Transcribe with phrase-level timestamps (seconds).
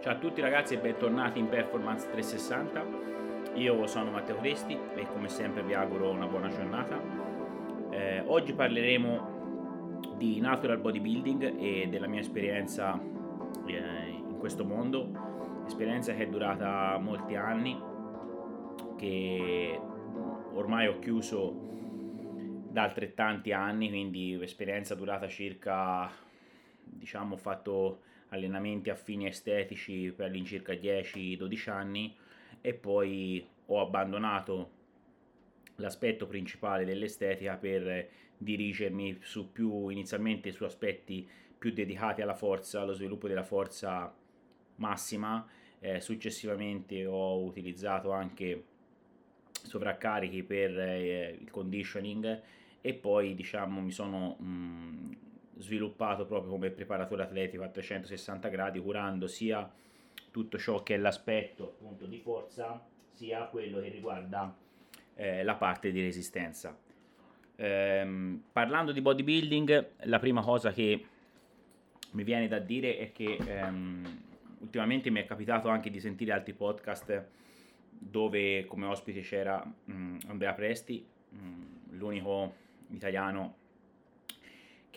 [0.00, 3.56] Ciao a tutti ragazzi e bentornati in Performance 360.
[3.56, 7.02] Io sono Matteo Cresti e come sempre vi auguro una buona giornata.
[7.90, 12.96] Eh, oggi parleremo di natural bodybuilding e della mia esperienza
[13.66, 17.76] eh, in questo mondo, esperienza che è durata molti anni,
[18.96, 19.80] che
[20.52, 21.52] ormai ho chiuso
[22.70, 26.08] da altrettanti anni, quindi esperienza durata circa,
[26.84, 32.16] diciamo, ho fatto allenamenti a fini estetici per all'incirca 10-12 anni
[32.60, 34.76] e poi ho abbandonato
[35.76, 41.28] l'aspetto principale dell'estetica per dirigermi su più inizialmente su aspetti
[41.58, 44.14] più dedicati alla forza, allo sviluppo della forza
[44.76, 45.46] massima.
[45.80, 48.64] Eh, successivamente ho utilizzato anche
[49.62, 52.42] sovraccarichi per eh, il conditioning
[52.80, 55.16] e poi diciamo mi sono mh,
[55.58, 59.70] sviluppato proprio come preparatore atletico a 360 gradi, curando sia
[60.30, 64.54] tutto ciò che è l'aspetto appunto di forza, sia quello che riguarda
[65.14, 66.76] eh, la parte di resistenza.
[67.56, 71.06] Ehm, parlando di bodybuilding, la prima cosa che
[72.12, 74.22] mi viene da dire è che ehm,
[74.60, 77.26] ultimamente mi è capitato anche di sentire altri podcast
[77.90, 82.54] dove come ospite c'era mh, mm, Andrea Presti, mh, mm, l'unico
[82.90, 83.56] italiano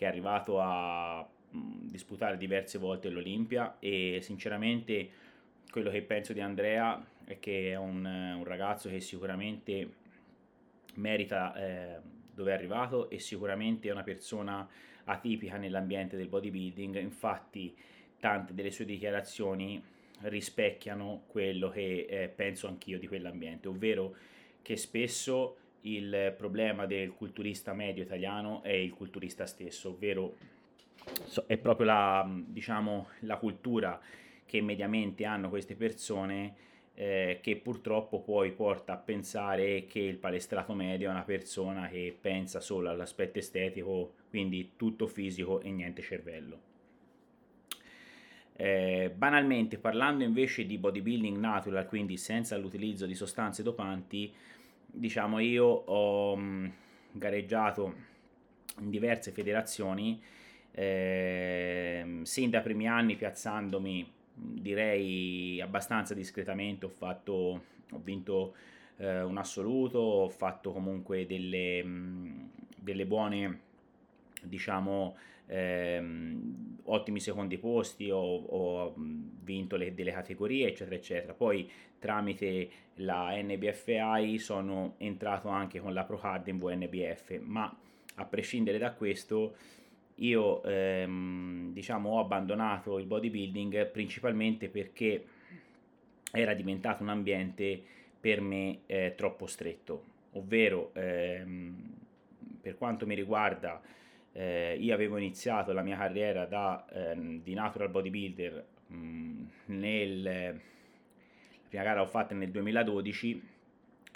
[0.02, 5.10] che è arrivato a disputare diverse volte l'Olimpia e sinceramente
[5.70, 10.00] quello che penso di Andrea è che è un, un ragazzo che sicuramente
[10.94, 12.00] merita eh,
[12.34, 14.68] dove è arrivato e sicuramente è una persona
[15.04, 17.74] atipica nell'ambiente del bodybuilding, infatti
[18.18, 19.80] tante delle sue dichiarazioni
[20.22, 24.16] rispecchiano quello che eh, penso anch'io di quell'ambiente, ovvero
[24.62, 30.36] che spesso il problema del culturista medio italiano è il culturista stesso, ovvero
[31.46, 34.00] è proprio la, diciamo, la cultura
[34.44, 36.54] che mediamente hanno queste persone
[36.94, 42.16] eh, che purtroppo poi porta a pensare che il palestrato medio è una persona che
[42.18, 46.70] pensa solo all'aspetto estetico, quindi tutto fisico e niente cervello.
[48.54, 54.32] Eh, banalmente parlando invece di bodybuilding natural, quindi senza l'utilizzo di sostanze dopanti,
[54.92, 56.66] diciamo io ho mm,
[57.12, 57.94] gareggiato
[58.80, 60.22] in diverse federazioni
[60.70, 68.54] eh, sin da primi anni piazzandomi direi abbastanza discretamente ho fatto ho vinto
[68.98, 73.60] eh, un assoluto ho fatto comunque delle, mh, delle buone
[74.42, 75.16] diciamo
[75.52, 81.34] ehm, ottimi secondi posti, ho, ho vinto le, delle categorie, eccetera, eccetera.
[81.34, 87.76] Poi tramite la NBFI sono entrato anche con la ProCard in VNBF, ma
[88.16, 89.54] a prescindere da questo
[90.16, 95.24] io ehm, diciamo ho abbandonato il bodybuilding principalmente perché
[96.30, 97.82] era diventato un ambiente
[98.20, 101.94] per me eh, troppo stretto, ovvero ehm,
[102.60, 103.80] per quanto mi riguarda
[104.32, 110.22] eh, io avevo iniziato la mia carriera da, ehm, di natural bodybuilder mh, mm, nel,
[110.22, 110.58] la
[111.68, 113.50] prima gara l'ho fatta nel 2012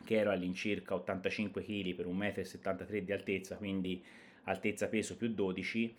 [0.05, 4.03] che ero all'incirca 85 kg per 1,73 m di altezza quindi
[4.45, 5.97] altezza peso più 12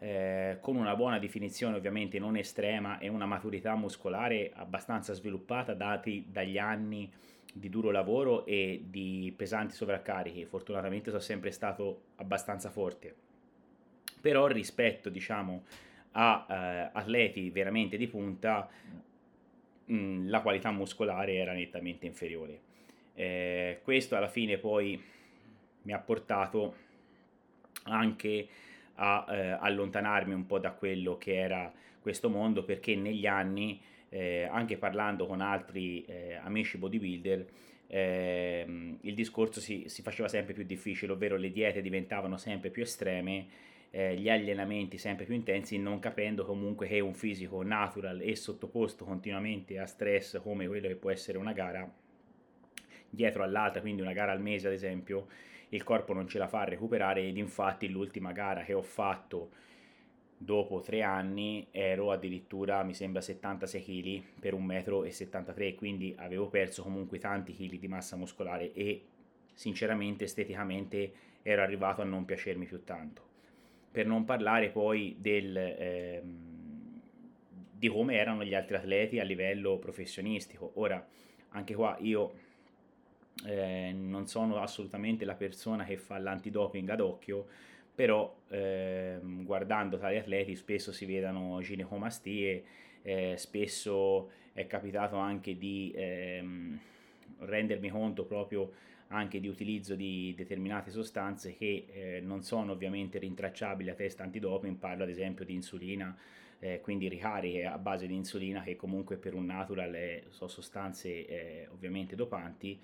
[0.00, 6.26] eh, con una buona definizione ovviamente non estrema e una maturità muscolare abbastanza sviluppata dati
[6.30, 7.10] dagli anni
[7.52, 10.44] di duro lavoro e di pesanti sovraccarichi.
[10.44, 13.26] Fortunatamente sono sempre stato abbastanza forte
[14.20, 15.64] però rispetto diciamo
[16.12, 18.68] a eh, atleti veramente di punta
[19.84, 22.60] mh, mm, la qualità muscolare era nettamente inferiore.
[23.14, 25.02] Eh, questo alla fine poi
[25.82, 26.86] mi ha portato
[27.84, 28.48] anche
[28.94, 34.44] a eh, allontanarmi un po' da quello che era questo mondo perché negli anni eh,
[34.50, 37.46] anche parlando con altri eh, amici bodybuilder
[37.86, 42.82] ehm, il discorso si, si faceva sempre più difficile ovvero le diete diventavano sempre più
[42.82, 43.46] estreme
[43.90, 49.04] eh, gli allenamenti sempre più intensi, non capendo comunque che un fisico natural e sottoposto
[49.04, 51.90] continuamente a stress come quello che può essere una gara
[53.10, 55.28] dietro all'altra, quindi una gara al mese ad esempio,
[55.70, 59.50] il corpo non ce la fa a recuperare ed infatti l'ultima gara che ho fatto
[60.40, 66.84] dopo tre anni ero addirittura mi sembra 76 kg per 1,73 m quindi avevo perso
[66.84, 69.04] comunque tanti kg di massa muscolare e
[69.52, 71.12] sinceramente esteticamente
[71.42, 73.27] ero arrivato a non piacermi più tanto
[73.98, 77.00] per non parlare poi del, ehm,
[77.72, 80.70] di come erano gli altri atleti a livello professionistico.
[80.74, 81.04] Ora,
[81.48, 82.32] anche qua io
[83.44, 87.46] eh, non sono assolutamente la persona che fa l'antidoping ad occhio,
[87.92, 92.62] però eh, guardando tali atleti spesso si vedono ginecomastie,
[93.02, 96.78] eh, spesso è capitato anche di ehm,
[97.40, 98.70] rendermi conto proprio
[99.08, 104.76] anche di utilizzo di determinate sostanze che eh, non sono ovviamente rintracciabili a test antidoping,
[104.76, 106.16] parlo ad esempio di insulina,
[106.58, 111.26] eh, quindi ricariche a base di insulina che comunque per un natural eh, sono sostanze
[111.26, 112.78] eh, ovviamente dopanti.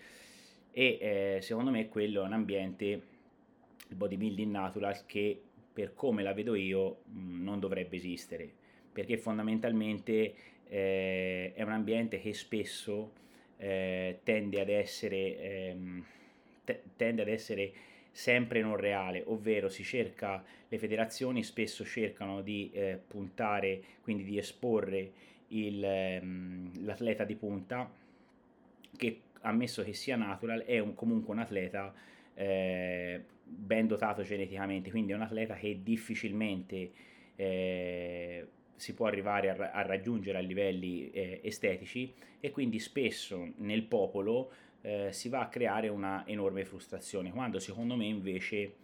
[0.70, 5.40] E eh, secondo me quello è un ambiente, il bodybuilding natural, che
[5.72, 8.50] per come la vedo io mh, non dovrebbe esistere,
[8.92, 10.34] perché fondamentalmente
[10.66, 13.12] eh, è un ambiente che spesso
[13.56, 15.38] tende ad essere...
[15.38, 16.04] Ehm,
[16.64, 17.72] t- tende ad essere
[18.10, 24.38] sempre non reale, ovvero si cerca, le federazioni spesso cercano di eh, puntare, quindi di
[24.38, 25.12] esporre
[25.48, 27.90] il, ehm, l'atleta di punta,
[28.96, 31.92] che ammesso che sia natural, è un, comunque un atleta
[32.34, 36.92] eh, ben dotato geneticamente, quindi è un atleta che difficilmente
[37.34, 43.84] eh, si può arrivare a, a raggiungere a livelli eh, estetici e quindi spesso nel
[43.84, 44.50] popolo
[44.82, 48.74] eh, si va a creare una enorme frustrazione, quando secondo me invece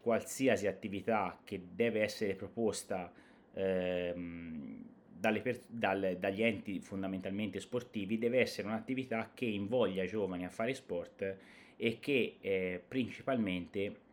[0.00, 3.12] qualsiasi attività che deve essere proposta
[3.54, 4.84] ehm,
[5.20, 10.74] per, dal, dagli enti fondamentalmente sportivi deve essere un'attività che invoglia i giovani a fare
[10.74, 11.36] sport
[11.76, 14.06] e che eh, principalmente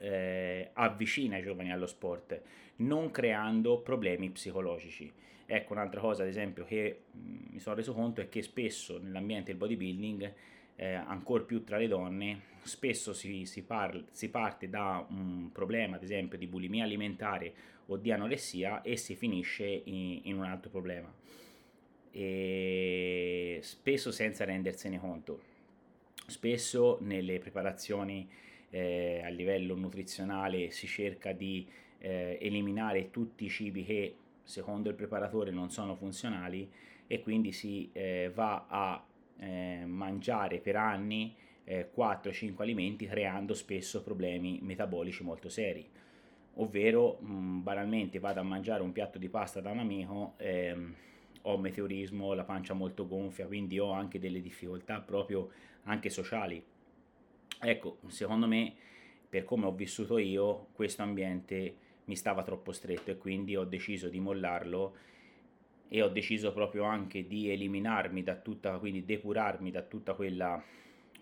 [0.00, 2.40] eh, avvicina i giovani allo sport,
[2.76, 5.12] non creando problemi psicologici.
[5.46, 9.50] Ecco, un'altra cosa, ad esempio, che mm, mi sono reso conto è che spesso nell'ambiente
[9.50, 10.34] del bodybuilding,
[10.76, 15.96] eh, ancora più tra le donne, spesso si, si, parla, si parte da un problema,
[15.96, 17.52] ad esempio, di bulimia alimentare
[17.86, 21.12] o di anoressia e si finisce in, in un altro problema.
[22.12, 25.40] E spesso senza rendersene conto.
[26.26, 28.28] Spesso nelle preparazioni
[28.70, 31.66] eh, a livello nutrizionale si cerca di
[31.98, 36.70] eh, eliminare tutti i cibi che secondo il preparatore non sono funzionali
[37.06, 39.04] e quindi si eh, va a
[39.38, 41.34] eh, mangiare per anni
[41.64, 45.88] eh, 4-5 alimenti creando spesso problemi metabolici molto seri.
[46.54, 50.94] Ovvero, mh, mm, banalmente, vado a mangiare un piatto di pasta da un amico, ehm,
[51.42, 55.50] ho meteorismo, la pancia molto gonfia, quindi ho anche delle difficoltà proprio
[55.84, 56.62] anche sociali.
[57.62, 58.72] Ecco, secondo me,
[59.28, 61.74] per come ho vissuto io, questo ambiente
[62.04, 64.96] mi stava troppo stretto e quindi ho deciso di mollarlo
[65.88, 70.62] e ho deciso proprio anche di eliminarmi da tutta, quindi depurarmi da tutta quella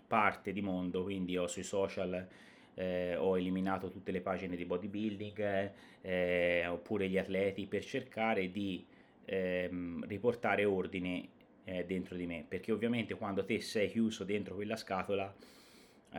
[0.06, 2.26] parte di mondo, quindi ho sui social
[2.74, 8.86] eh, ho eliminato tutte le pagine di bodybuilding eh, oppure gli atleti per cercare di
[9.24, 11.28] ehm, riportare ordine
[11.64, 15.34] eh, dentro di me, perché ovviamente quando te sei chiuso dentro quella scatola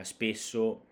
[0.02, 0.86] spesso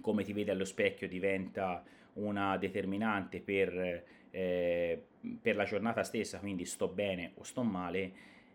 [0.00, 1.82] come ti vedi allo specchio diventa
[2.14, 5.02] una determinante per, eh,
[5.40, 8.12] per la giornata stessa, quindi sto bene o sto male,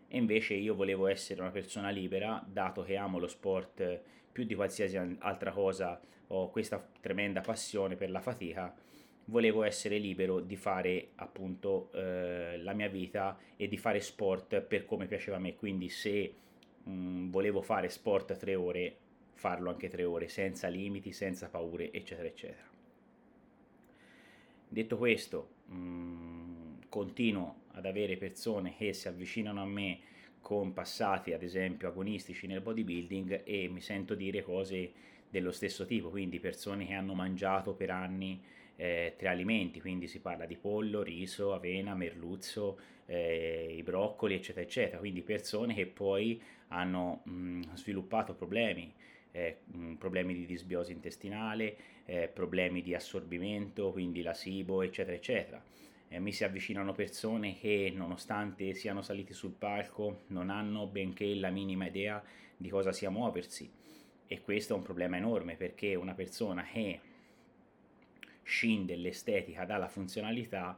[0.08, 4.00] e invece io volevo essere una persona libera, dato che amo lo sport
[4.30, 8.74] più di qualsiasi altra cosa, ho questa tremenda passione per la fatica,
[9.26, 14.84] volevo essere libero di fare appunto eh, la mia vita e di fare sport per
[14.84, 16.34] come piaceva a me, quindi se
[16.82, 18.96] mh, mm, volevo fare sport tre ore,
[19.34, 22.72] farlo anche tre ore, senza limiti, senza paure, eccetera, eccetera.
[24.68, 30.00] Detto questo, mh, mm, continuo ad avere persone che si avvicinano a me
[30.40, 34.92] con passati, ad esempio, agonistici nel bodybuilding e mi sento dire cose
[35.30, 38.40] dello stesso tipo, quindi persone che hanno mangiato per anni
[38.76, 44.64] eh, tre alimenti, quindi si parla di pollo, riso, avena, merluzzo, eh, i broccoli, eccetera,
[44.64, 48.92] eccetera, quindi persone che poi hanno mh, mm, sviluppato problemi
[49.36, 49.58] eh,
[49.98, 55.62] problemi di disbiosi intestinale, eh, problemi di assorbimento, quindi la SIBO, eccetera, eccetera.
[56.06, 61.50] Eh, mi si avvicinano persone che nonostante siano saliti sul palco non hanno benché la
[61.50, 62.22] minima idea
[62.56, 63.68] di cosa sia muoversi
[64.26, 67.00] e questo è un problema enorme perché una persona che
[68.42, 70.76] scinde l'estetica dalla funzionalità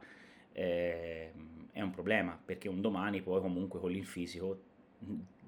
[0.53, 1.31] eh,
[1.71, 4.61] è un problema perché un domani poi comunque con il fisico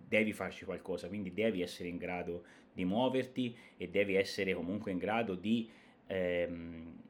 [0.10, 4.98] devi farci qualcosa, quindi devi essere in grado di muoverti e devi essere comunque in
[4.98, 5.70] grado di
[6.08, 7.02] ehm,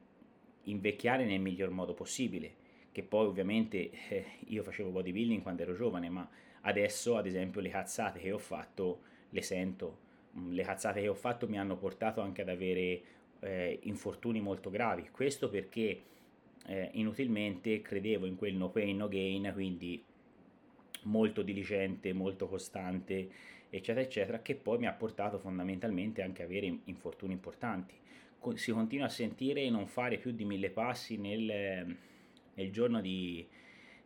[0.63, 2.53] invecchiare nel miglior modo possibile,
[2.91, 6.29] che poi ovviamente eh, io facevo bodybuilding quando ero giovane, ma
[6.61, 9.97] adesso ad esempio le cazzate che ho fatto le sento,
[10.37, 13.01] mm, le cazzate che ho fatto mi hanno portato anche ad avere
[13.39, 16.01] eh, infortuni molto gravi, questo perché
[16.65, 20.03] eh, inutilmente credevo in quel no pain no gain, quindi
[21.03, 23.29] molto diligente, molto costante,
[23.69, 27.95] eccetera, eccetera, che poi mi ha portato fondamentalmente anche a avere infortuni importanti.
[28.55, 31.97] Si continua a sentire non fare più di mille passi nel,
[32.53, 33.45] nel giorno di,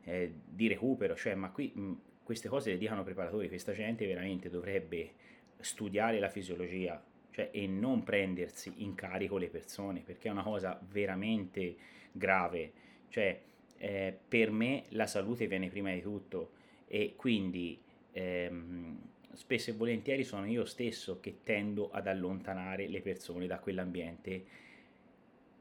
[0.03, 1.91] eh, di recupero, cioè ma qui mh,
[2.23, 5.11] queste cose le dicono preparatori, questa gente veramente dovrebbe
[5.59, 10.79] studiare la fisiologia cioè, e non prendersi in carico le persone, perché è una cosa
[10.89, 11.75] veramente
[12.11, 12.71] grave.
[13.09, 13.41] Cioè,
[13.77, 16.61] eh, per me la salute viene prima di tutto
[16.93, 17.81] e quindi
[18.11, 18.99] ehm,
[19.31, 24.45] spesso e volentieri sono io stesso che tendo ad allontanare le persone da quell'ambiente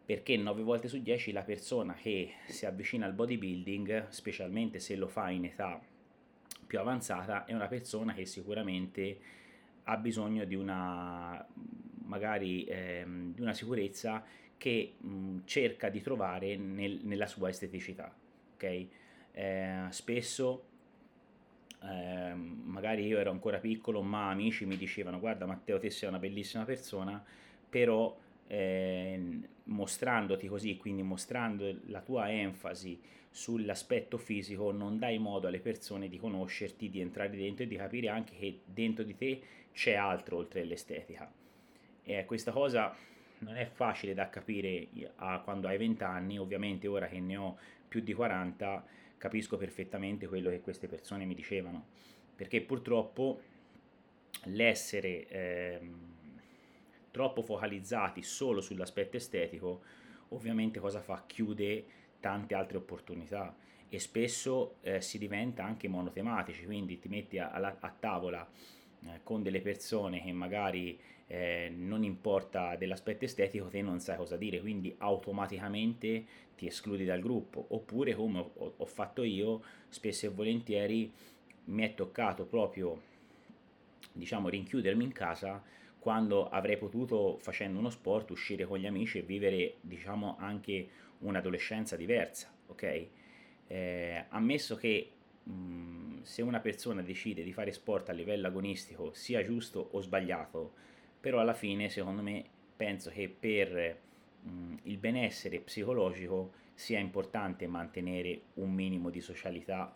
[0.05, 5.09] perché 9 volte su 10 la persona che si avvicina al bodybuilding, specialmente se lo
[5.09, 5.81] fa in età
[6.67, 9.19] più avanzata, è una persona che sicuramente
[9.85, 11.47] ha bisogno di una
[12.05, 14.23] magari ehm, di una sicurezza
[14.59, 18.15] che mh, cerca di trovare nel, nella sua esteticità.
[18.55, 18.87] ok
[19.35, 20.72] Eh, spesso
[21.85, 26.19] eh, magari io ero ancora piccolo, ma amici mi dicevano guarda Matteo te sei una
[26.19, 27.23] bellissima persona,
[27.69, 35.61] però eh, mostrandoti così, quindi mostrando la tua enfasi sull'aspetto fisico, non dai modo alle
[35.61, 39.41] persone di conoscerti, di entrare dentro e di capire anche che dentro di te
[39.73, 41.33] c'è altro oltre l'estetica.
[42.05, 42.95] E questa cosa
[43.39, 47.57] non è facile da capire a, quando hai 20 anni, ovviamente ora che ne ho
[47.89, 48.85] più di 40
[49.23, 51.87] capisco perfettamente quello che queste persone mi dicevano,
[52.35, 53.41] perché purtroppo
[54.47, 55.81] l'essere eh,
[57.13, 59.83] troppo focalizzati solo sull'aspetto estetico
[60.31, 61.23] ovviamente cosa fa?
[61.25, 61.85] Chiude
[62.19, 63.55] tante altre opportunità
[63.89, 68.51] e spesso eh, si diventa anche monotematici, quindi ti metti a, a, a tavola
[69.07, 74.37] eh, con delle persone che magari eh, non importa dell'aspetto estetico, te non sai cosa
[74.37, 76.25] dire, quindi automaticamente
[76.57, 77.65] ti escludi dal gruppo.
[77.71, 81.11] Oppure, come ho, ho fatto io, spesso e volentieri
[81.65, 83.01] mi è toccato proprio,
[84.13, 85.63] diciamo, rinchiudermi in casa
[85.99, 90.89] quando avrei potuto, facendo uno sport, uscire con gli amici e vivere, diciamo, anche
[91.21, 93.07] un'adolescenza diversa, ok?
[93.69, 95.11] Eh, ammesso che
[95.45, 100.73] mh, se una persona decide di fare sport a livello agonistico sia giusto o sbagliato,
[101.21, 102.45] però alla fine secondo me
[102.77, 103.99] penso che per
[104.43, 109.95] mh, il benessere psicologico sia importante mantenere un minimo di socialità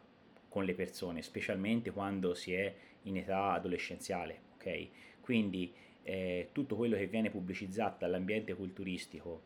[0.49, 4.89] con le persone, specialmente quando si è in età adolescenziale, ok?
[5.21, 5.73] Quindi
[6.03, 9.43] eh, tutto quello che viene pubblicizzato dall'ambiente culturistico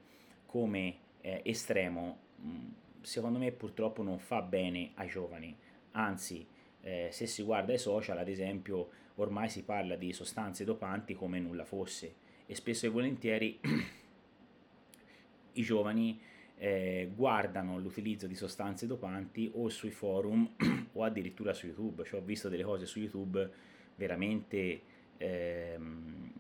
[0.47, 2.67] come eh, estremo, mh,
[3.01, 5.57] secondo me purtroppo non fa bene ai giovani,
[5.93, 6.47] anzi
[6.83, 11.39] eh, se si guarda i social ad esempio ormai si parla di sostanze dopanti come
[11.39, 12.15] nulla fosse
[12.47, 13.61] e spesso e volentieri
[15.53, 16.21] i giovani
[16.63, 20.47] eh, guardano l'utilizzo di sostanze dopanti o sui forum
[20.93, 22.05] o addirittura su YouTube.
[22.05, 23.51] Cioè, ho visto delle cose su YouTube
[23.95, 24.83] veramente
[25.17, 26.33] ehm,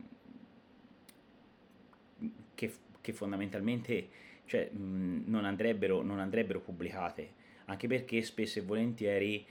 [2.55, 4.09] che, che, fondamentalmente
[4.45, 7.33] cioè, mh, non, andrebbero, non andrebbero pubblicate,
[7.71, 9.47] anche perché spesso e volentieri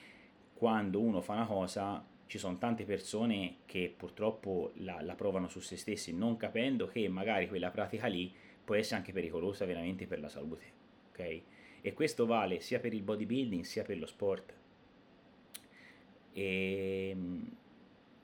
[0.54, 5.62] quando uno fa una cosa ci sono tante persone che purtroppo la, la, provano su
[5.62, 8.32] se stessi non capendo che magari quella pratica lì
[8.64, 10.66] può essere anche pericolosa veramente per la salute,
[11.12, 11.42] ok?
[11.82, 14.54] E questo vale sia per il bodybuilding sia per lo sport.
[16.34, 17.50] E, ehm,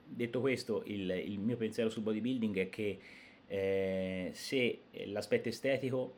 [0.03, 2.99] detto questo, il, il mio pensiero sul bodybuilding è che
[3.47, 6.15] eh, se l'aspetto estetico,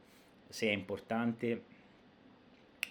[0.49, 1.75] se è importante,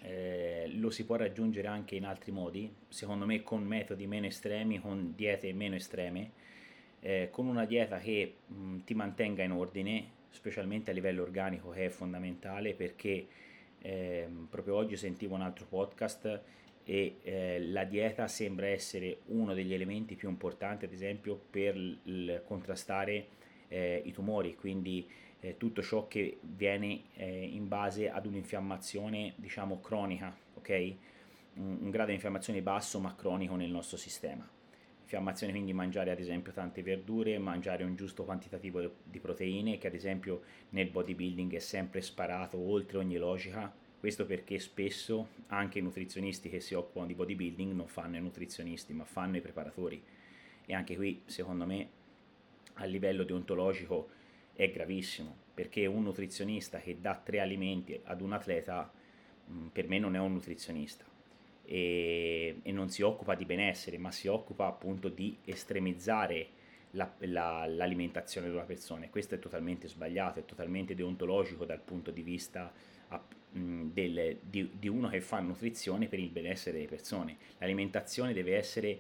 [0.03, 4.81] eh, lo si può raggiungere anche in altri modi, secondo me con metodi meno estremi,
[4.81, 6.31] con diete meno estreme,
[7.01, 11.87] eh, con una dieta che mh, ti mantenga in ordine, specialmente a livello organico che
[11.87, 13.27] è fondamentale perché
[13.81, 16.41] eh, proprio oggi sentivo un altro podcast
[16.85, 22.43] e eh, la dieta sembra essere uno degli elementi più importanti ad esempio per l-
[22.45, 23.27] contrastare
[23.69, 25.09] eh, i tumori, quindi
[25.47, 30.95] eh, tutto ciò che viene eh, in base ad un'infiammazione diciamo cronica, ok?
[31.55, 34.47] Un, un, grado di infiammazione basso ma cronico nel nostro sistema.
[35.03, 39.95] Infiammazione quindi mangiare ad esempio tante verdure, mangiare un giusto quantitativo di proteine che ad
[39.95, 46.49] esempio nel bodybuilding è sempre sparato oltre ogni logica, questo perché spesso anche i nutrizionisti
[46.49, 50.03] che si occupano di bodybuilding non fanno i nutrizionisti ma fanno i preparatori
[50.67, 51.89] e anche qui secondo me
[52.75, 54.16] a livello deontologico
[54.57, 58.91] è gravissimo perché un nutrizionista che dà tre alimenti ad un atleta
[59.51, 61.05] mm, per me non è un nutrizionista.
[61.69, 66.49] E, e, non si occupa di benessere ma si occupa appunto di estremizzare
[66.93, 69.05] la, la, l'alimentazione di una persona.
[69.05, 72.73] E questo è totalmente sbagliato, è totalmente deontologico dal punto di vista
[73.09, 73.23] a,
[73.53, 77.37] mh, mm, del, di, di uno che fa nutrizione per il benessere delle persone.
[77.59, 78.99] L'alimentazione deve essere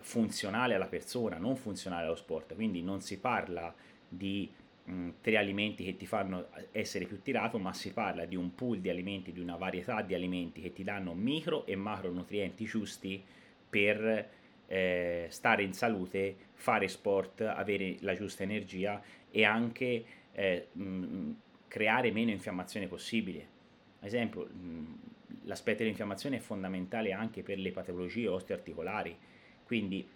[0.00, 3.74] funzionale alla persona, non funzionale allo sport, quindi non si parla
[4.08, 4.50] di
[4.90, 8.80] mh, tre alimenti che ti fanno essere più tirato, ma si parla di un pool
[8.80, 13.22] di alimenti, di una varietà di alimenti che ti danno micro e macronutrienti giusti
[13.68, 14.28] per
[14.66, 21.30] eh, stare in salute, fare sport, avere la giusta energia e anche eh, mh,
[21.68, 23.58] creare meno infiammazione possibile.
[24.00, 24.98] Ad esempio, mh,
[25.44, 29.16] l'aspetto dell'infiammazione è fondamentale anche per le patologie osteoarticolari,
[29.64, 30.06] quindi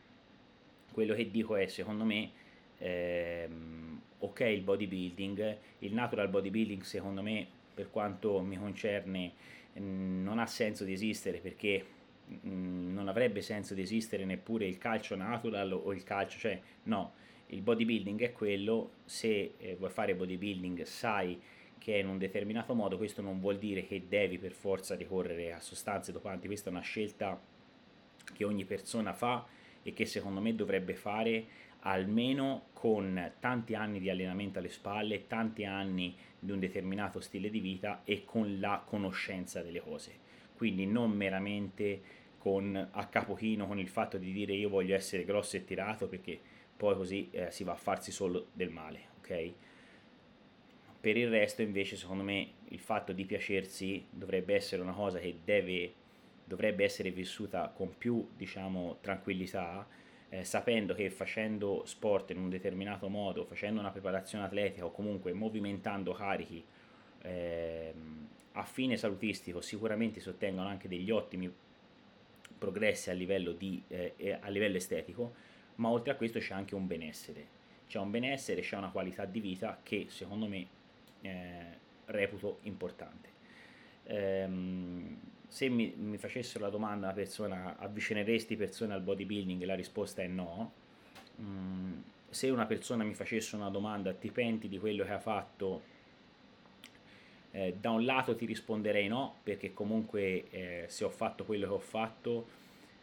[0.93, 2.31] quello che dico è, secondo me,
[2.79, 3.94] ehm,
[4.25, 9.33] ok il bodybuilding, il natural bodybuilding secondo me, per quanto mi concerne,
[9.75, 11.85] non ha senso di esistere perché
[12.43, 17.13] non avrebbe senso di esistere neppure il calcio natural o il calcio, cioè no,
[17.49, 21.41] il bodybuilding è quello, se eh, vuoi fare bodybuilding sai
[21.79, 25.53] che è in un determinato modo, questo non vuol dire che devi per forza ricorrere
[25.53, 27.39] a sostanze dopanti, questa è una scelta
[28.33, 29.47] che ogni persona fa
[29.83, 31.45] e che secondo me dovrebbe fare
[31.87, 37.61] almeno con tanti anni di allenamento alle spalle, tanti anni di un determinato stile di
[37.61, 40.19] vita e con la conoscenza delle cose.
[40.57, 45.57] Quindi non meramente con a capochino con il fatto di dire io voglio essere grosso
[45.57, 46.39] e tirato perché
[46.77, 49.53] poi così eh, si va a farsi solo del male, ok?
[51.01, 55.39] Per il resto invece secondo me il fatto di piacersi dovrebbe essere una cosa che
[55.45, 55.93] deve,
[56.45, 59.87] dovrebbe essere vissuta con più diciamo tranquillità,
[60.35, 65.33] eh, sapendo che facendo sport in un determinato modo, facendo una preparazione atletica o comunque
[65.33, 66.65] movimentando carichi
[67.23, 67.95] eh,
[68.53, 71.53] a fine salutistico sicuramente si ottengono anche degli ottimi
[72.59, 75.35] progressi a livello, di, eh, a livello estetico,
[75.77, 77.53] ma oltre a questo c'è anche un benessere.
[77.87, 80.67] C'è un benessere, c'è una qualità di vita che secondo me
[81.21, 83.29] eh, reputo importante.
[84.05, 90.23] Ehm, se mi, mi, facessero la domanda una persona avvicineresti persone al bodybuilding la risposta
[90.23, 90.73] è no.
[91.41, 95.93] Mm, se una persona mi facesse una domanda ti penti di quello che ha fatto
[97.55, 101.73] eh, da un lato ti risponderei no, perché comunque eh, se ho fatto quello che
[101.73, 102.47] ho fatto,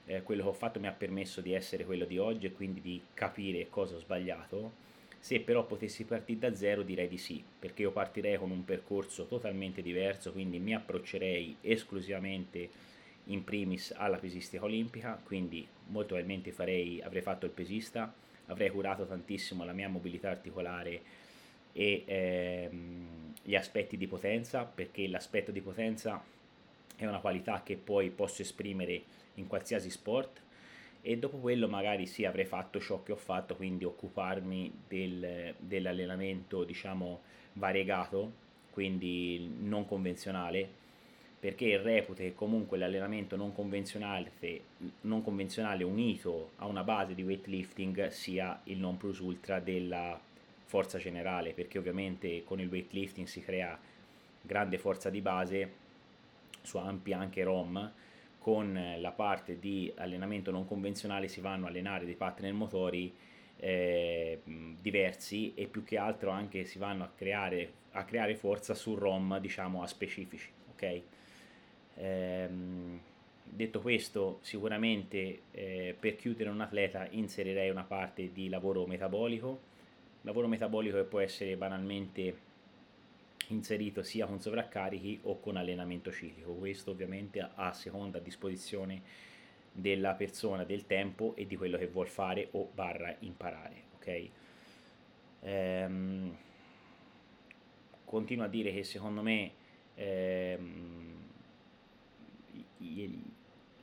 [0.05, 2.81] eh, quello che ho fatto mi ha permesso di essere quello di oggi e quindi
[2.81, 4.89] di capire cosa ho sbagliato.
[5.21, 9.27] Se però potessi partire da zero direi di sì, perché io partirei con un percorso
[9.27, 12.67] totalmente diverso, quindi mi approccerei esclusivamente
[13.25, 18.11] in primis alla pesistica olimpica, quindi molto probabilmente farei, avrei fatto il pesista,
[18.47, 21.01] avrei curato tantissimo la mia mobilità articolare
[21.71, 26.19] e ehm, gli aspetti di potenza, perché l'aspetto di potenza
[26.95, 29.03] è una qualità che poi posso esprimere
[29.35, 30.41] in qualsiasi sport
[31.01, 36.63] e dopo quello magari sì avrei fatto ciò che ho fatto, quindi occuparmi del, dell'allenamento
[36.63, 37.21] diciamo
[37.53, 38.31] variegato,
[38.71, 40.69] quindi non convenzionale,
[41.39, 44.31] perché reputo che comunque l'allenamento non convenzionale,
[45.01, 50.19] non convenzionale unito a una base di weightlifting sia il non plus ultra della
[50.65, 53.77] forza generale, perché ovviamente con il weightlifting si crea
[54.41, 55.71] grande forza di base
[56.61, 57.91] su ampi anche ROM,
[58.41, 63.13] con la parte di allenamento non convenzionale si vanno a allenare dei partner motori
[63.57, 64.41] eh,
[64.81, 69.39] diversi e più che altro anche si vanno a creare, a creare forza su ROM
[69.39, 70.49] diciamo a specifici.
[70.71, 71.01] ok
[71.95, 72.99] Ehm,
[73.43, 79.69] detto questo, sicuramente eh, per chiudere un atleta inserirei una parte di lavoro metabolico
[80.23, 82.49] lavoro metabolico che può essere banalmente
[83.51, 86.53] inserito sia con sovraccarichi o con allenamento ciclico.
[86.53, 89.01] Questo ovviamente a seconda disposizione
[89.71, 93.83] della persona, del tempo e di quello che vuol fare o barra imparare.
[93.95, 94.29] Ok?
[95.41, 96.37] Ehm,
[98.03, 99.51] continuo a dire che secondo me
[99.95, 101.01] ehm,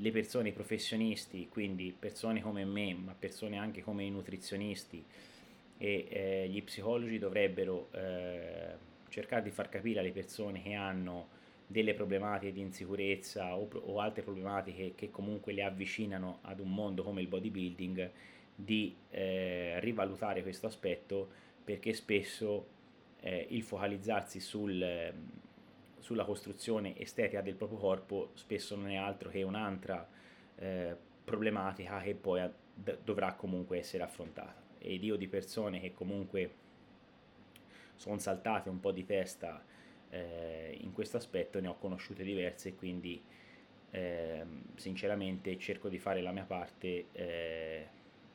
[0.00, 5.04] le persone, professionisti, quindi persone come me, ma persone anche come i nutrizionisti,
[5.78, 11.94] e eh, gli psicologi dovrebbero eh, cercare di far capire alle persone che hanno delle
[11.94, 17.20] problematiche di insicurezza o, o, altre problematiche che comunque le avvicinano ad un mondo come
[17.20, 18.10] il bodybuilding
[18.54, 21.28] di eh, rivalutare questo aspetto
[21.62, 22.66] perché spesso
[23.20, 25.12] eh, il focalizzarsi sul,
[25.98, 30.08] sulla costruzione estetica del proprio corpo spesso non è altro che un'altra
[30.56, 32.48] eh, problematica che poi
[33.04, 34.66] dovrà comunque essere affrontata.
[34.78, 36.50] Ed io di persone che comunque
[37.98, 39.62] sono saltate un po' di testa
[40.10, 43.22] eh, in questo aspetto ne ho conosciute diverse quindi
[43.90, 44.44] eh,
[44.76, 47.86] sinceramente cerco di fare la mia parte eh,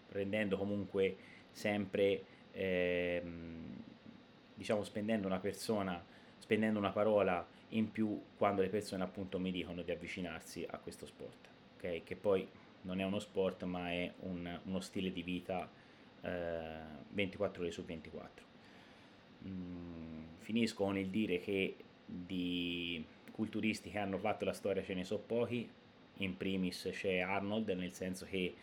[0.10, 1.15] rendendo comunque
[1.52, 3.84] sempre ehm,
[4.54, 6.04] diciamo spendendo una persona
[6.38, 11.08] spendendo una parola in più quando le persone appunto mi dicono di avvicinarsi a questo
[11.08, 11.47] sport
[11.78, 12.47] ok che poi
[12.82, 15.67] non è uno sport ma è un, uno stile di vita
[16.23, 18.53] 24 eh, ore su 24.
[19.43, 21.75] Mh, mm, finisco con il dire che
[22.06, 25.69] di culturisti che hanno fatto la storia ce ne sono pochi,
[26.17, 28.53] in primis c'è Arnold, nel senso che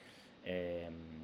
[0.42, 1.20] ehm,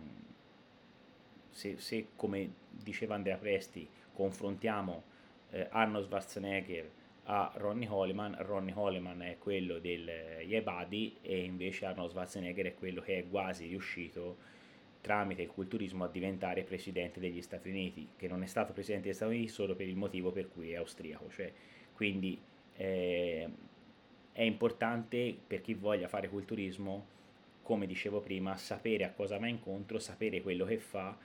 [1.50, 5.02] se, se, come diceva Andrea Presti, confrontiamo
[5.50, 6.90] eh, Arnold Schwarzenegger
[7.24, 10.08] a Ronnie Holliman, Ronnie Holliman è quello del
[10.44, 14.54] Yebadi e invece Arnold Schwarzenegger è quello che è quasi riuscito
[15.06, 19.14] tramite il culturismo a diventare presidente degli Stati Uniti, che non è stato presidente degli
[19.14, 21.52] Stati Uniti solo per il motivo per cui è austriaco, cioè,
[21.94, 22.36] quindi
[22.74, 23.48] eh,
[24.32, 27.06] è importante per chi voglia fare culturismo,
[27.62, 31.16] come dicevo prima, sapere a cosa va incontro, sapere quello che fa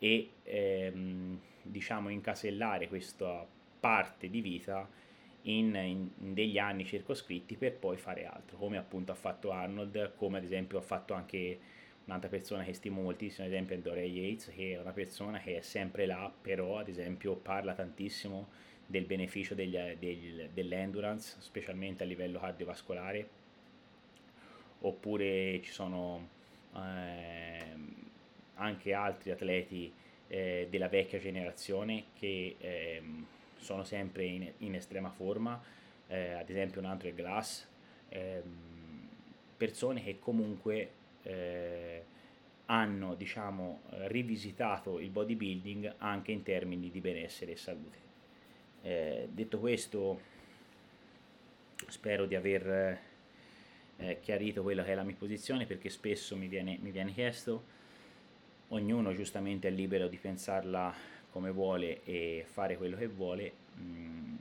[0.00, 3.46] e ehm, diciamo incasellare questa
[3.78, 4.88] parte di vita
[5.42, 10.38] in, in, degli anni circoscritti per poi fare altro, come appunto ha fatto Arnold, come
[10.38, 11.76] ad esempio ha fatto anche
[12.08, 15.58] un'altra persona che stimo moltissimo, ad esempio è Doria Yates, che è una persona che
[15.58, 18.48] è sempre là, però ad esempio parla tantissimo
[18.86, 23.28] del beneficio degli, degli, dell'endurance, specialmente a livello cardiovascolare,
[24.80, 26.28] oppure ci sono
[26.74, 27.74] eh,
[28.54, 29.92] anche altri atleti
[30.28, 33.02] eh, della vecchia generazione che eh,
[33.58, 35.62] sono sempre in, in estrema forma,
[36.06, 37.66] eh, ad esempio un altro è Glass,
[38.08, 38.66] ehm,
[39.58, 40.92] persone che comunque
[41.28, 42.04] eh,
[42.66, 47.98] hanno diciamo, rivisitato il bodybuilding anche in termini di benessere e salute.
[48.82, 50.20] Eh, detto questo,
[51.86, 52.98] spero di aver
[53.96, 57.76] eh, chiarito quella che è la mia posizione perché spesso mi viene, mi viene chiesto,
[58.68, 60.94] ognuno giustamente è libero di pensarla
[61.30, 63.52] come vuole e fare quello che vuole.
[63.78, 64.36] Mm,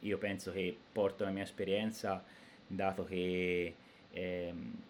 [0.00, 2.24] io penso che porto la mia esperienza,
[2.66, 3.74] dato che
[4.10, 4.82] ehm,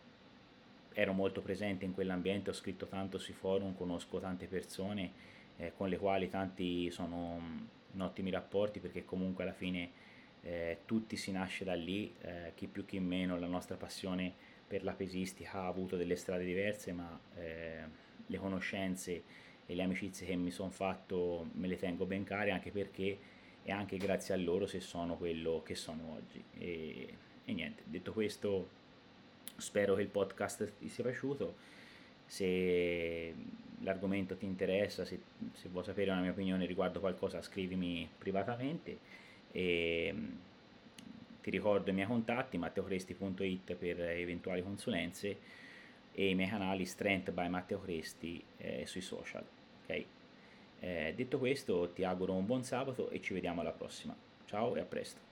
[0.94, 5.11] ero molto presente in quell'ambiente, ho scritto tanto sui forum, conosco tante persone
[5.57, 7.40] eh, con le quali tanti sono
[7.92, 9.90] in ottimi rapporti perché comunque alla fine
[10.42, 14.33] eh, tutti si nasce da lì, eh, chi più chi meno, la nostra passione
[14.66, 17.83] per la pesistica ha avuto delle strade diverse, ma eh,
[18.26, 19.22] le conoscenze
[19.66, 23.18] e le amicizie che mi sono fatto me le tengo ben care anche perché
[23.62, 26.42] è anche grazie a loro se sono quello che sono oggi.
[26.59, 28.81] E, e niente, detto questo
[29.62, 31.55] spero che il podcast ti sia piaciuto,
[32.27, 33.35] se
[33.81, 35.20] l'argomento ti interessa, se,
[35.53, 38.98] se vuoi sapere una mia opinione riguardo qualcosa scrivimi privatamente
[39.51, 40.14] e
[41.40, 45.38] ti ricordo i miei contatti matteocresti.it per eventuali consulenze
[46.12, 49.44] e i miei canali Strength by Matteo Cresti eh, sui social.
[49.83, 50.07] Okay?
[50.81, 54.14] Eh, detto questo ti auguro un buon sabato e ci vediamo alla prossima.
[54.46, 55.32] Ciao e a presto.